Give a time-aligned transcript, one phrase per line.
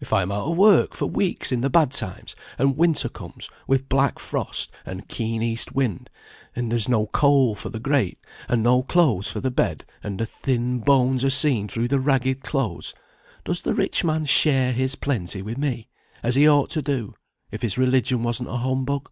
[0.00, 3.48] If I am out of work for weeks in the bad times, and winter comes,
[3.68, 6.10] with black frost, and keen east wind,
[6.56, 8.18] and there is no coal for the grate,
[8.48, 12.42] and no clothes for the bed, and the thin bones are seen through the ragged
[12.42, 12.94] clothes,
[13.44, 15.88] does the rich man share his plenty with me,
[16.20, 17.14] as he ought to do,
[17.52, 19.08] if his religion wasn't a humbug?